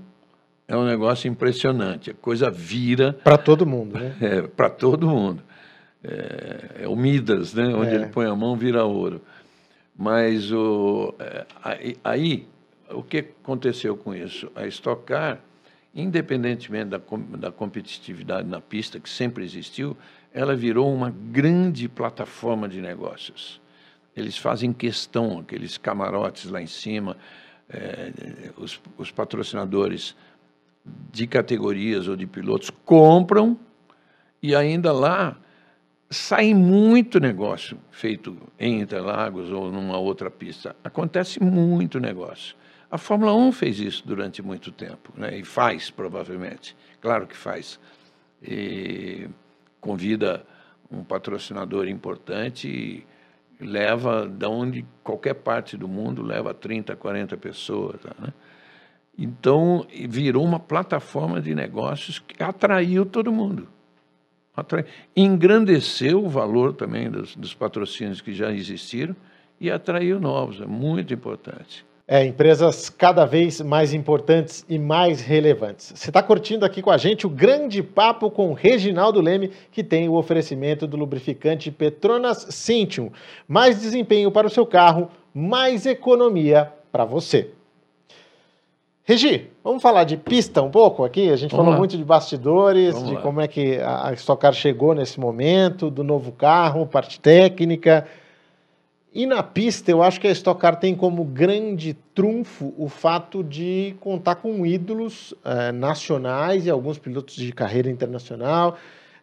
[0.69, 2.11] é um negócio impressionante.
[2.11, 3.11] A coisa vira.
[3.25, 4.15] Para todo mundo, né?
[4.21, 5.43] É, para todo mundo.
[6.01, 7.75] É, é, o Midas, né?
[7.75, 7.95] Onde é.
[7.95, 9.21] ele põe a mão vira ouro.
[9.97, 12.47] Mas o, é, aí, aí,
[12.93, 14.51] o que aconteceu com isso?
[14.55, 15.39] A Stock Car
[15.93, 17.01] independentemente da,
[17.37, 19.95] da competitividade na pista, que sempre existiu,
[20.33, 23.61] ela virou uma grande plataforma de negócios.
[24.15, 27.15] Eles fazem questão, aqueles camarotes lá em cima,
[27.69, 28.11] é,
[28.57, 30.15] os, os patrocinadores
[31.11, 33.57] de categorias ou de pilotos compram
[34.41, 35.37] e ainda lá
[36.09, 40.75] sai muito negócio feito em Interlagos ou numa outra pista.
[40.83, 42.55] Acontece muito negócio.
[42.93, 45.39] A Fórmula 1 fez isso durante muito tempo, né?
[45.39, 46.77] e faz, provavelmente.
[47.01, 47.79] Claro que faz.
[48.39, 49.27] E
[49.81, 50.45] convida
[50.91, 53.03] um patrocinador importante e
[53.59, 57.99] leva, de onde qualquer parte do mundo, leva 30, 40 pessoas.
[58.03, 58.31] Né?
[59.17, 63.67] Então, virou uma plataforma de negócios que atraiu todo mundo.
[64.55, 64.85] Atrai...
[65.17, 69.15] Engrandeceu o valor também dos, dos patrocínios que já existiram
[69.59, 70.61] e atraiu novos.
[70.61, 71.83] É muito importante.
[72.05, 75.93] É, empresas cada vez mais importantes e mais relevantes.
[75.95, 80.09] Você está curtindo aqui com a gente o grande papo com Reginaldo Leme, que tem
[80.09, 83.09] o oferecimento do lubrificante Petronas Cintium.
[83.47, 87.51] Mais desempenho para o seu carro, mais economia para você.
[89.05, 91.29] Regi, vamos falar de pista um pouco aqui?
[91.29, 91.77] A gente vamos falou lá.
[91.77, 93.21] muito de bastidores, vamos de lá.
[93.21, 98.05] como é que a Stock Car chegou nesse momento, do novo carro, parte técnica.
[99.13, 103.43] E na pista, eu acho que a Stock Car tem como grande trunfo o fato
[103.43, 108.75] de contar com ídolos eh, nacionais e alguns pilotos de carreira internacional.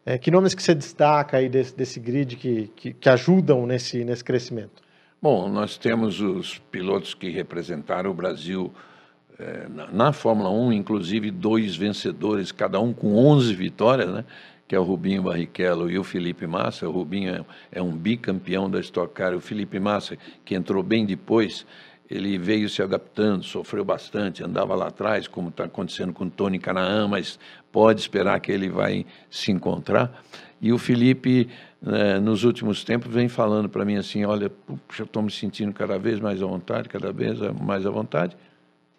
[0.07, 4.05] Eh, que nomes que você destaca aí desse, desse grid que, que, que, ajudam nesse,
[4.05, 4.81] nesse crescimento?
[5.21, 8.73] Bom, nós temos os pilotos que representaram o Brasil
[9.41, 14.25] eh, na, na, Fórmula 1, inclusive dois vencedores, cada um com 11 vitórias, né?
[14.71, 16.89] Que é o Rubinho Barrichello e o Felipe Massa.
[16.89, 19.35] O Rubinho é, é um bicampeão da Stock Car.
[19.35, 21.67] O Felipe Massa, que entrou bem depois,
[22.09, 26.61] ele veio se adaptando, sofreu bastante, andava lá atrás, como está acontecendo com o Tony
[26.61, 27.37] Canaan, mas
[27.73, 30.23] pode esperar que ele vai se encontrar.
[30.61, 31.49] E o Felipe,
[31.83, 34.51] né, nos últimos tempos, vem falando para mim assim, olha,
[34.87, 38.37] puxa, estou me sentindo cada vez mais à vontade, cada vez mais à vontade.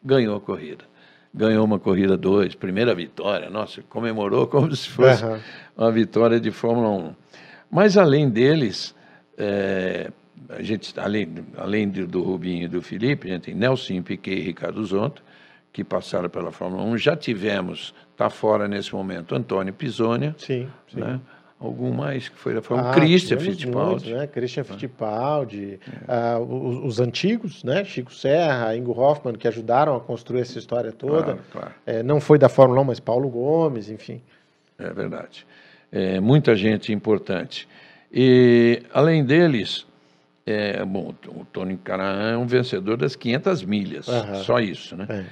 [0.03, 0.90] Ganhou a corrida
[1.33, 5.39] ganhou uma corrida 2, primeira vitória, nossa, comemorou como se fosse uhum.
[5.77, 7.15] uma vitória de Fórmula 1.
[7.69, 8.93] Mas além deles,
[9.37, 10.11] é,
[10.49, 14.41] a gente, além, além do Rubinho e do Felipe, a gente tem Nelson Piquet e
[14.41, 15.21] Ricardo Zonta,
[15.71, 16.97] que passaram pela Fórmula 1.
[16.97, 20.35] Já tivemos, está fora nesse momento, Antônio Pisonia.
[20.37, 20.99] Sim, sim.
[20.99, 21.19] Né?
[21.61, 24.09] Algum mais que foi, foi ah, Christian Fittipaldi.
[24.09, 24.27] Muitos, né?
[24.27, 26.35] Christian Fittipaldi, é.
[26.35, 27.85] uh, os, os, antigos, né?
[27.85, 31.23] Chico Serra, Ingo Hoffmann, que ajudaram a construir essa história toda.
[31.23, 31.71] Claro, claro.
[31.85, 34.21] É, não foi da Fórmula 1, mas Paulo Gomes, enfim.
[34.79, 35.45] É verdade.
[35.91, 37.67] É, muita gente importante.
[38.11, 39.85] E, além deles,
[40.45, 44.07] é, bom, o Tony Canaan é um vencedor das 500 milhas,
[44.43, 45.05] só isso, né?
[45.09, 45.25] É.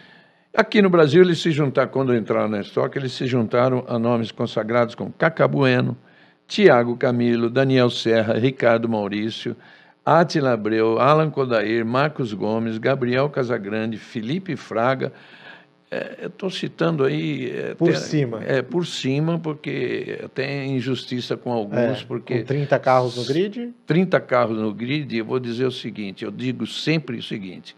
[0.54, 4.32] Aqui no Brasil, eles se juntaram, quando entraram na estoque, eles se juntaram a nomes
[4.32, 5.96] consagrados como Cacabueno,
[6.50, 9.56] Tiago Camilo, Daniel Serra, Ricardo Maurício,
[10.04, 15.14] Atila Abreu, Alan Kodair, Marcos Gomes, Gabriel Casagrande, Felipe Fraga.
[15.92, 17.52] É, Estou citando aí.
[17.52, 18.44] É, por cima.
[18.44, 22.02] É, por cima, porque tem injustiça com alguns.
[22.02, 23.72] É, porque com 30 carros no grid?
[23.86, 27.76] 30 carros no grid, eu vou dizer o seguinte: eu digo sempre o seguinte.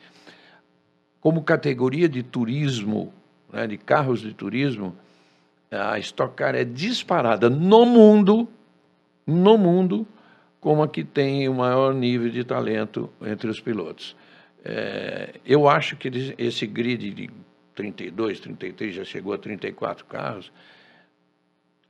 [1.20, 3.14] Como categoria de turismo,
[3.52, 4.96] né, de carros de turismo,
[5.70, 8.48] a Stock Car é disparada no mundo
[9.32, 10.08] no mundo
[10.60, 14.16] como a que tem o maior nível de talento entre os pilotos.
[14.64, 17.30] É, eu acho que esse grid de
[17.74, 20.52] 32, 33, já chegou a 34 carros.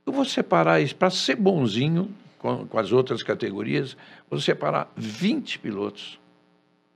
[0.06, 3.96] Eu vou separar isso, para ser bonzinho com, com, as outras categorias,
[4.28, 6.18] vou separar 20 pilotos,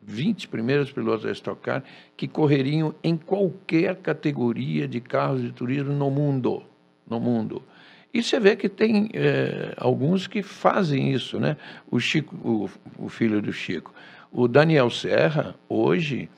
[0.02, 1.84] 20 primeiros pilotos da Stock Car,
[2.16, 6.62] que correriam em qualquer categoria de carros de turismo no mundo.
[7.08, 7.62] No mundo.
[8.16, 11.54] E você vê que tem é, alguns que fazem isso, né?
[11.90, 13.92] O Chico, o, o, filho do Chico.
[14.32, 16.30] O Daniel Serra, hoje,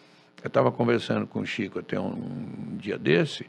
[0.42, 3.46] eu estava conversando com o Chico até um, um, dia desse,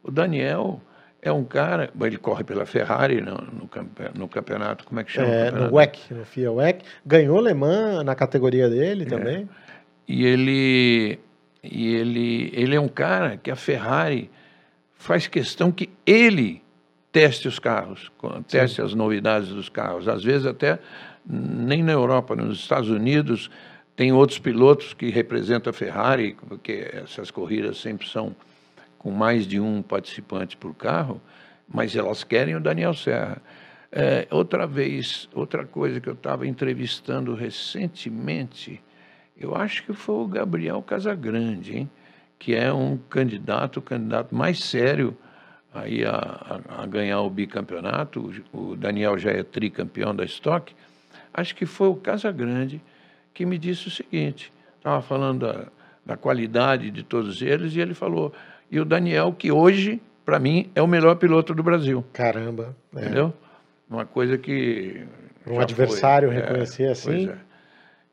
[0.00, 0.80] o Daniel
[1.20, 3.70] é um cara, ele corre pela Ferrari no, no,
[4.14, 5.26] no campeonato, como é que chama?
[5.26, 6.84] É, no WEC, no FIA WEC.
[7.04, 9.38] Ganhou Le Mans na categoria dele também.
[9.38, 9.46] É.
[10.06, 11.18] E ele,
[11.64, 14.30] e ele, ele é um cara que a Ferrari
[14.94, 16.61] faz questão que ele
[17.12, 18.10] teste os carros,
[18.48, 18.82] teste Sim.
[18.82, 20.08] as novidades dos carros.
[20.08, 20.78] Às vezes até
[21.24, 23.50] nem na Europa, nos Estados Unidos
[23.94, 28.34] tem outros pilotos que representam a Ferrari, porque essas corridas sempre são
[28.98, 31.20] com mais de um participante por carro,
[31.68, 33.42] mas elas querem o Daniel Serra.
[33.90, 38.82] É, outra vez, outra coisa que eu estava entrevistando recentemente,
[39.36, 41.90] eu acho que foi o Gabriel Casagrande, hein?
[42.38, 45.16] que é um candidato, o candidato mais sério
[45.74, 48.32] aí a, a, ganhar o bicampeonato.
[48.52, 50.74] O, Daniel já é tricampeão da Stock.
[51.32, 52.80] Acho que foi o Casagrande
[53.32, 55.66] que me disse o seguinte: estava falando da,
[56.04, 58.32] da qualidade de todos eles, e ele falou.
[58.70, 62.04] E o Daniel, que hoje, para mim, é o melhor piloto do Brasil.
[62.12, 62.74] Caramba.
[62.94, 63.00] É.
[63.00, 63.32] Entendeu?
[63.88, 65.06] Uma coisa que.
[65.46, 66.38] Um adversário foi.
[66.38, 67.30] É, reconhecer é, assim.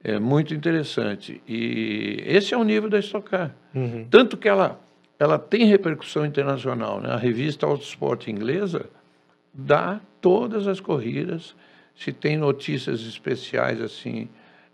[0.04, 0.13] É.
[0.13, 0.19] é.
[0.19, 1.41] muito interessante.
[1.48, 3.52] E esse é o nível da Stock Car.
[3.74, 4.06] Uhum.
[4.10, 4.80] Tanto que ela
[5.19, 7.01] ela tem repercussão internacional.
[7.01, 7.12] Né?
[7.12, 8.86] A revista Autosport inglesa
[9.53, 11.53] dá todas as corridas.
[11.93, 14.29] Se tem notícias especiais assim,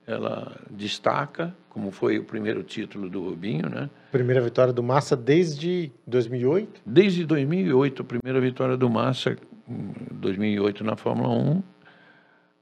[0.06, 3.90] ela destaca, como foi o primeiro título do Rubinho, né?
[4.12, 6.82] Primeira vitória do Massa desde 2008?
[6.86, 9.36] Desde 2008, a primeira vitória do Massa,
[9.68, 11.64] 2008 na Fórmula 1.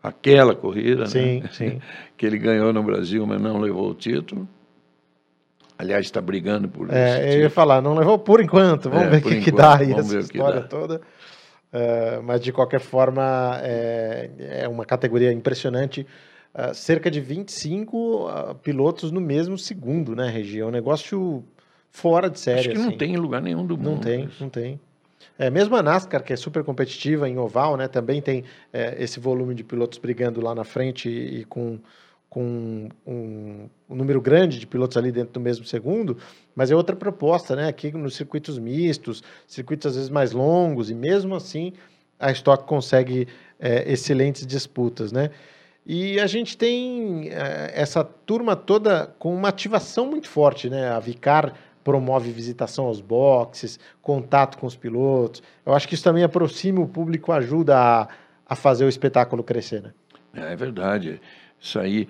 [0.02, 1.50] Aquela corrida, sim, né?
[1.52, 1.82] Sim.
[2.16, 4.48] que ele ganhou no Brasil, mas não levou o título.
[5.78, 7.38] Aliás, está brigando por é, isso.
[7.38, 8.90] Eu ia falar, não levou por enquanto.
[8.90, 11.02] Vamos é, ver o que, que, dá aí essa história toda.
[11.74, 14.30] Uh, mas, de qualquer forma, é,
[14.62, 16.06] é, uma categoria impressionante
[16.54, 20.60] uh, cerca de 25 uh, pilotos no mesmo segundo, né, Regi?
[20.60, 21.44] É um negócio
[21.90, 22.60] fora de série.
[22.60, 22.86] Acho que assim.
[22.86, 23.90] não tem em lugar nenhum do mundo.
[23.90, 24.80] Não tem, não tem.
[25.38, 29.20] É, mesmo a NASCAR, que é super competitiva em oval, né, também tem é, esse
[29.20, 31.80] volume de pilotos brigando lá na frente e, e com,
[32.34, 36.18] com um, um, número grande de pilotos ali dentro do mesmo segundo,
[36.56, 37.68] mas é outra proposta, né?
[37.68, 41.74] Aqui nos circuitos mistos, circuitos às vezes mais longos, e mesmo assim
[42.20, 43.28] a Stock consegue
[43.60, 45.30] é, excelentes disputas, né?
[45.86, 50.90] E a gente tem é, essa turma toda com uma ativação muito forte, né?
[50.90, 55.44] A Vicar promove visitação aos boxes, contato com os pilotos.
[55.64, 58.08] Eu acho que isso também aproxima o público, ajuda a,
[58.48, 59.92] a fazer o espetáculo crescer, né?
[60.34, 61.22] É verdade.
[61.64, 62.10] Isso aí,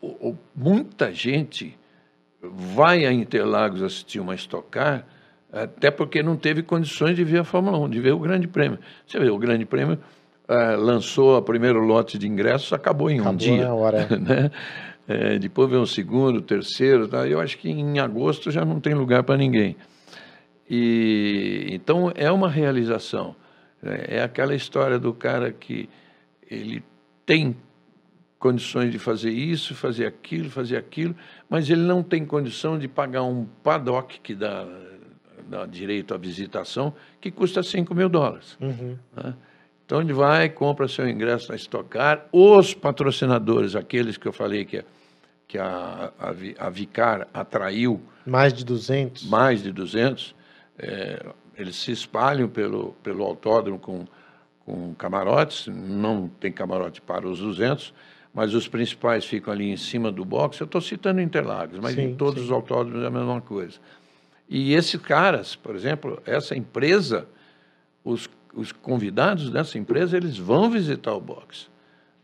[0.00, 1.76] o, o, muita gente
[2.40, 5.04] vai a Interlagos assistir uma Stock Car,
[5.52, 8.78] até porque não teve condições de ver a Fórmula 1, de ver o Grande Prêmio.
[9.06, 9.98] Você vê, o Grande Prêmio
[10.48, 13.64] uh, lançou o primeiro lote de ingressos, acabou em acabou um dia.
[13.66, 14.08] Na hora.
[14.16, 14.50] né?
[15.06, 17.28] É, depois vem o segundo, o terceiro, tá?
[17.28, 19.76] eu acho que em agosto já não tem lugar para ninguém.
[20.68, 23.36] E então é uma realização.
[23.82, 25.86] É, é aquela história do cara que
[26.50, 26.82] ele
[27.26, 27.54] tem
[28.46, 31.16] condições de fazer isso, fazer aquilo, fazer aquilo,
[31.50, 34.64] mas ele não tem condição de pagar um paddock que dá,
[35.48, 38.56] dá direito à visitação, que custa 5 mil dólares.
[38.60, 38.96] Uhum.
[39.16, 39.34] Né?
[39.84, 44.64] Então ele vai, compra seu ingresso na Stock Car, os patrocinadores, aqueles que eu falei
[44.64, 44.84] que,
[45.48, 48.00] que a, a, a Vicar atraiu...
[48.24, 49.24] Mais de 200.
[49.28, 50.36] Mais de 200.
[50.78, 54.04] É, eles se espalham pelo, pelo autódromo com,
[54.64, 57.92] com camarotes, não tem camarote para os 200,
[58.36, 60.60] mas os principais ficam ali em cima do box.
[60.60, 62.44] Eu estou citando Interlagos, mas sim, em todos sim.
[62.44, 63.78] os autódromos é a mesma coisa.
[64.48, 67.26] E esses caras, por exemplo, essa empresa,
[68.04, 71.68] os os convidados dessa empresa eles vão visitar o box.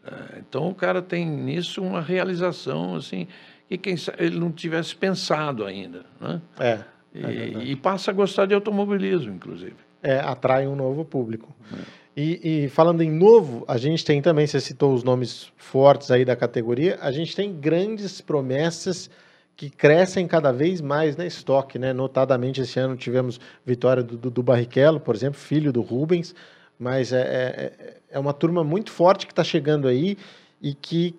[0.04, 3.28] É, então o cara tem nisso uma realização assim
[3.68, 6.40] que quem sabe ele não tivesse pensado ainda, né?
[6.58, 6.80] É.
[7.14, 9.76] E, é e, passa a gostar de automobilismo, inclusive.
[10.02, 11.54] É, atrai um novo público.
[11.72, 12.01] É.
[12.16, 16.24] E, e, falando em novo, a gente tem também, você citou os nomes fortes aí
[16.24, 19.08] da categoria, a gente tem grandes promessas
[19.56, 21.92] que crescem cada vez mais na estoque, né?
[21.92, 26.34] Notadamente esse ano tivemos vitória do, do Barrichello, por exemplo, filho do Rubens,
[26.78, 30.18] mas é, é, é uma turma muito forte que está chegando aí
[30.60, 31.14] e que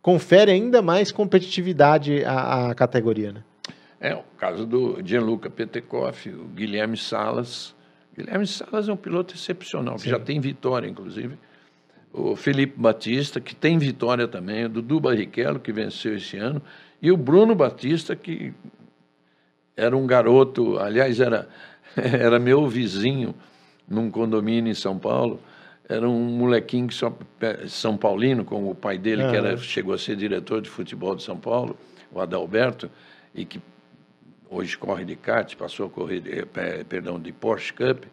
[0.00, 3.44] confere ainda mais competitividade à, à, categoria, né?
[4.00, 7.72] É o caso do Gianluca Petekoff, o Guilherme Salas.
[8.16, 10.04] Guilherme Salas é um piloto excepcional, Sim.
[10.04, 11.36] que já tem vitória, inclusive.
[12.12, 16.60] O Felipe Batista, que tem vitória também, o Dudu Barrichello, que venceu esse ano.
[17.00, 18.52] E o Bruno Batista, que
[19.74, 21.48] era um garoto, aliás, era,
[21.96, 23.34] era meu vizinho
[23.88, 25.40] num condomínio em São Paulo.
[25.88, 27.12] Era um molequinho que só,
[27.66, 31.22] São Paulino, como o pai dele, que era, chegou a ser diretor de futebol de
[31.22, 31.76] São Paulo,
[32.10, 32.90] o Adalberto,
[33.34, 33.60] e que
[34.52, 36.46] hoje corre de kart, passou a correr, de,
[36.84, 38.04] perdão, de Porsche Cup.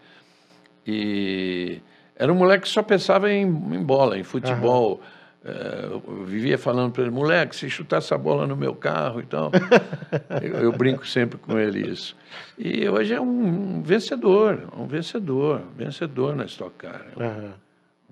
[0.85, 1.81] E
[2.15, 4.93] era um moleque que só pensava em, em bola, em futebol.
[4.93, 9.25] Uhum eu vivia falando para ele, moleque, se chutar essa bola no meu carro e
[9.25, 9.51] tal.
[10.41, 12.15] eu, eu, brinco sempre com ele isso.
[12.57, 17.05] E hoje é um, vencedor, um vencedor, vencedor na Stock Car.
[17.15, 17.51] Uhum.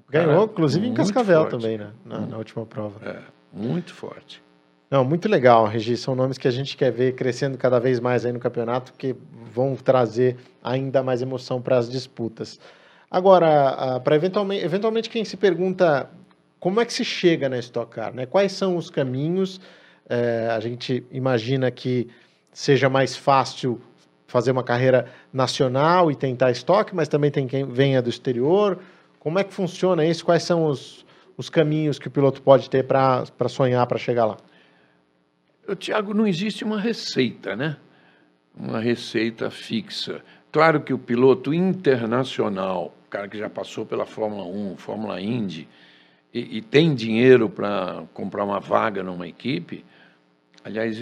[0.10, 1.52] Ganhou, inclusive, em Cascavel forte.
[1.52, 1.92] também, né?
[2.06, 3.06] Na, na, última prova.
[3.06, 3.20] É,
[3.52, 4.42] muito forte.
[4.90, 5.98] Não, muito legal, Regi.
[5.98, 9.16] São nomes que a gente quer ver crescendo cada vez mais aí no campeonato, que
[9.54, 12.60] vão trazer ainda mais emoção para as disputas.
[13.12, 16.10] Agora, ah, para eventualmente, eventualmente quem se pergunta
[16.60, 18.14] como é que se chega na Stock Car?
[18.14, 18.26] Né?
[18.26, 19.60] Quais são os caminhos?
[20.10, 22.08] É, a gente imagina que
[22.52, 23.82] seja mais fácil
[24.26, 28.80] fazer uma carreira nacional e tentar estoque, mas também tem quem venha do exterior.
[29.20, 30.24] Como é que funciona isso?
[30.26, 31.06] Quais são os,
[31.38, 34.38] os caminhos que o piloto pode ter para sonhar para chegar lá?
[35.76, 37.78] Tiago, não existe uma receita, né?
[38.56, 40.24] Uma receita fixa.
[40.52, 45.68] Claro que o piloto internacional, o cara que já passou pela Fórmula 1, Fórmula Indy,
[46.34, 49.84] e, e tem dinheiro para comprar uma vaga numa equipe,
[50.64, 50.98] aliás,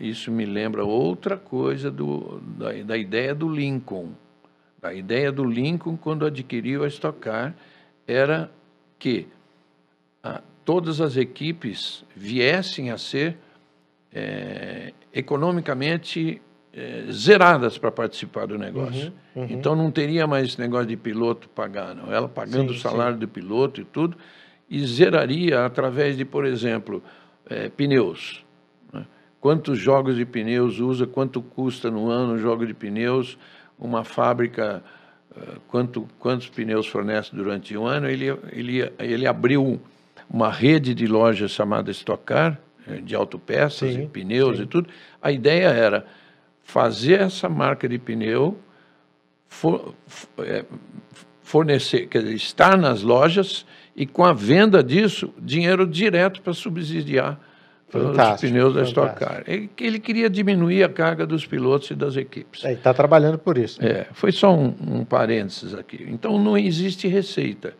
[0.00, 4.10] isso me lembra outra coisa do, da, da ideia do Lincoln.
[4.82, 7.54] A ideia do Lincoln, quando adquiriu a Stock Car,
[8.06, 8.50] era
[8.98, 9.28] que
[10.22, 13.36] ah, todas as equipes viessem a ser
[14.14, 16.40] é, economicamente
[16.72, 19.12] é, zeradas para participar do negócio.
[19.34, 19.48] Uhum, uhum.
[19.50, 22.12] Então não teria mais esse negócio de piloto pagar, não.
[22.12, 23.20] Ela pagando sim, o salário sim.
[23.20, 24.16] do piloto e tudo
[24.72, 27.02] e zeraria através de, por exemplo,
[27.44, 28.42] é, pneus.
[28.90, 29.04] Né?
[29.38, 33.36] Quantos jogos de pneus usa, quanto custa no ano um jogo de pneus,
[33.78, 34.82] uma fábrica,
[35.30, 39.78] uh, quanto, quantos pneus fornece durante um ano, ele, ele, ele abriu
[40.30, 42.71] uma rede de lojas chamada Estocar, eh,
[43.04, 44.62] de autopeças Sim, e pneus sim.
[44.64, 44.88] e tudo.
[45.20, 46.04] A ideia era
[46.62, 48.58] fazer essa marca de pneu
[49.48, 49.94] for-
[50.38, 50.64] eh,
[51.42, 57.38] fornecer, quer dizer, estar nas lojas e com a venda disso, dinheiro direto para subsidiar
[57.88, 59.18] os Fantástico, pneus da Stock.
[59.18, 59.44] Car.
[59.46, 62.64] Ele, ele queria diminuir a carga dos pilotos e das equipes.
[62.64, 63.84] É, está trabalhando por isso.
[63.84, 66.06] É, foi só um, um parênteses aqui.
[66.08, 67.74] Então não existe receita.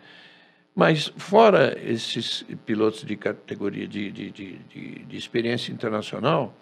[0.74, 6.54] Mas fora esses pilotos de categoria de, de, de, de- de experiência internacional,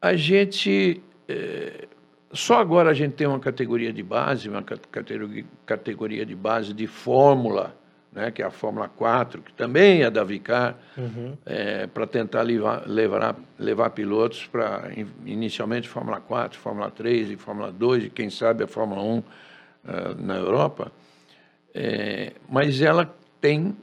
[0.00, 1.86] a gente eh,
[2.32, 4.76] só agora a gente tem uma categoria de base, uma ca-
[5.66, 7.76] categoria, de base de fórmula,
[8.12, 10.76] né, que é a Fórmula 4, que também é da Vicar,
[11.92, 17.70] para tentar levar, levar, levar pilotos para, in- inicialmente, Fórmula 4, Fórmula 3 e Fórmula
[17.72, 19.22] 2, e quem sabe a Fórmula 1
[19.86, 20.90] eh, na Europa.
[21.74, 23.76] É, mas ela tem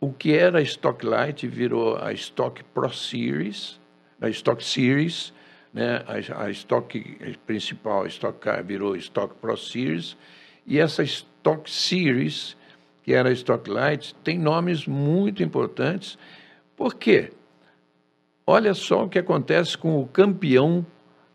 [0.00, 3.78] o que era a Stock Light virou a Stock Pro Series,
[4.20, 5.32] a Stock Series,
[5.74, 6.02] né?
[6.06, 10.16] a, a Stock principal, a Stock Car, virou Stock Pro Series,
[10.66, 12.56] e essa Stock Series,
[13.02, 16.18] que era a Stock Light, tem nomes muito importantes.
[16.76, 17.32] Por quê?
[18.46, 20.86] Olha só o que acontece com o campeão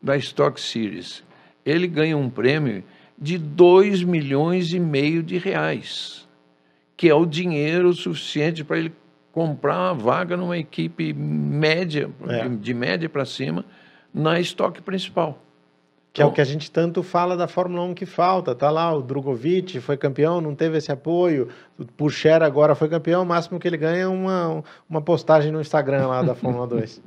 [0.02, 1.24] da Stock Series.
[1.66, 2.84] Ele ganha um prêmio
[3.18, 6.28] de 2 milhões e meio de reais,
[6.98, 8.94] que é o dinheiro suficiente para ele
[9.32, 12.48] comprar uma vaga numa equipe média, É.
[12.48, 13.66] de, de média para cima,
[14.14, 15.40] na estoque principal.
[16.12, 18.54] Que é o que a gente tanto fala da Fórmula 1 que falta.
[18.54, 21.48] Tá lá, o Drogovic foi campeão, não teve esse apoio.
[21.80, 25.60] O Pucher agora foi campeão, o máximo que ele ganha é uma, uma postagem no
[25.60, 27.02] Instagram lá da Fórmula 2.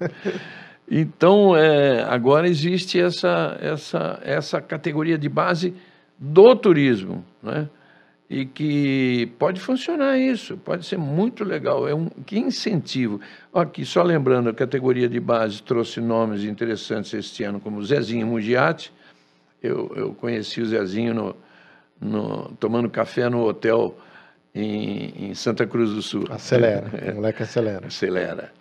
[0.94, 5.72] Então, é, agora existe essa, essa, essa categoria de base
[6.18, 7.66] do turismo, né?
[8.28, 11.88] E que pode funcionar isso, pode ser muito legal.
[11.88, 13.20] É um que incentivo.
[13.54, 18.92] Aqui, só lembrando, a categoria de base trouxe nomes interessantes este ano, como Zezinho Mugiati.
[19.62, 21.36] Eu, eu conheci o Zezinho no,
[22.00, 23.96] no- tomando café no hotel
[24.54, 26.24] em, em Santa Cruz do Sul.
[26.30, 27.86] Acelera, o moleque acelera.
[27.86, 28.52] Acelera.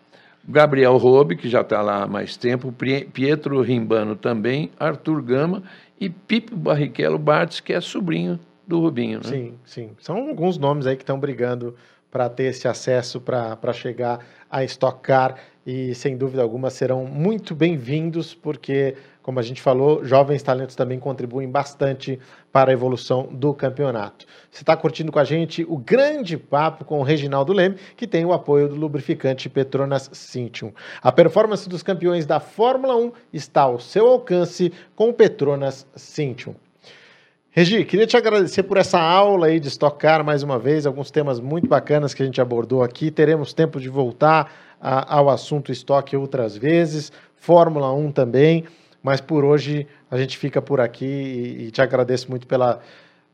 [0.48, 2.74] Gabriel Robe, que já está lá há mais tempo,
[3.14, 5.64] Pietro Rimbano também, Arthur Gama
[6.00, 9.20] e Pipo Barrichello Bartz, que é sobrinho do Rubinho.
[9.20, 9.30] Né?
[9.30, 9.92] Sim, sim.
[10.00, 11.76] São alguns nomes aí que estão brigando
[12.10, 14.20] para ter esse acesso para chegar
[14.50, 15.36] a Stock Car
[15.66, 21.00] e, sem dúvida alguma, serão muito bem-vindos, porque, como a gente falou, jovens talentos também
[21.00, 22.20] contribuem bastante
[22.52, 24.26] para a evolução do campeonato.
[24.50, 28.26] Você está curtindo com a gente o grande papo com o Reginaldo Leme, que tem
[28.26, 30.74] o apoio do lubrificante Petronas Cintium.
[31.02, 36.56] A performance dos campeões da Fórmula 1 está ao seu alcance com o Petronas Cintium.
[37.54, 41.12] Regi, queria te agradecer por essa aula aí de Stock Car mais uma vez, alguns
[41.12, 43.12] temas muito bacanas que a gente abordou aqui.
[43.12, 44.50] Teremos tempo de voltar
[44.80, 48.64] a- ao assunto estoque outras vezes, Fórmula 1 também,
[49.04, 52.80] mas por hoje a gente fica por aqui e, e te agradeço muito pela,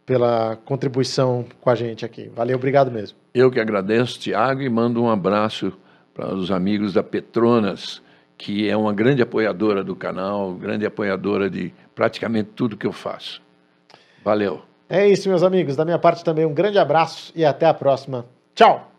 [0.04, 2.32] pela contribuição com a gente aqui.
[2.36, 3.16] Valeu, obrigado mesmo.
[3.36, 5.72] Eu que agradeço, Tiago, e mando um abraço
[6.16, 8.02] para os amigos da Petronas,
[8.36, 13.46] que é uma grande apoiadora do canal, grande apoiadora de praticamente tudo que eu faço.
[14.28, 14.60] Valeu.
[14.90, 15.78] É isso, meus amigos.
[15.78, 18.26] Da minha parte também, um grande abraço e até a próxima.
[18.54, 18.92] Tchau!